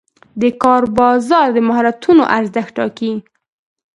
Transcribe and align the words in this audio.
د 0.41 0.43
کار 0.63 0.83
بازار 0.97 1.47
د 1.53 1.57
مهارتونو 1.67 2.23
ارزښت 2.37 2.71
ټاکي. 2.77 3.11